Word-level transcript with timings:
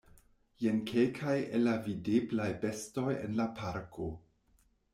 Jen 0.61 0.79
kelkaj 0.91 1.35
el 1.59 1.67
la 1.67 1.75
videblaj 1.89 2.49
bestoj 2.65 3.07
en 3.27 3.39
la 3.43 3.49
parko. 3.61 4.11